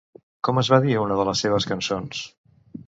[0.47, 2.27] Com es va dir una de les seves cançons?